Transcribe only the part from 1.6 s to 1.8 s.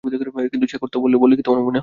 মনে হয়?